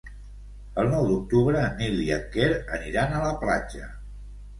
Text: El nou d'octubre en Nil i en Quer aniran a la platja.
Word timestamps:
El 0.83 0.87
nou 0.93 1.03
d'octubre 1.09 1.61
en 1.63 1.75
Nil 1.81 1.99
i 2.05 2.07
en 2.15 2.23
Quer 2.37 2.47
aniran 2.79 3.15
a 3.19 3.21
la 3.27 3.35
platja. 3.45 3.91